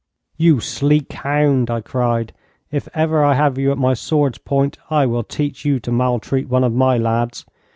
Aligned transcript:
'You 0.35 0.59
sleek 0.59 1.13
hound!' 1.13 1.69
I 1.69 1.79
cried. 1.81 2.33
'If 2.71 2.89
ever 2.95 3.23
I 3.23 3.35
have 3.35 3.59
you 3.59 3.71
at 3.71 3.77
my 3.77 3.93
sword's 3.93 4.39
point, 4.39 4.79
I 4.89 5.05
will 5.05 5.21
teach 5.23 5.63
you 5.63 5.79
to 5.79 5.91
maltreat 5.91 6.49
one 6.49 6.63
of 6.63 6.73
my 6.73 6.97
lads. 6.97 7.45